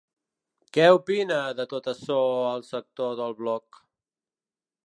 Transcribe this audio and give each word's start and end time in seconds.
Que 0.77 0.87
opina 0.99 1.37
de 1.59 1.67
tot 1.75 1.91
açò 1.93 2.17
el 2.55 2.67
sector 2.73 3.15
del 3.23 3.39
bloc? 3.43 3.83